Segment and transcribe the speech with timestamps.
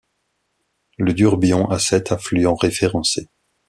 [0.97, 3.29] Le Durbion a sept affluents référencés.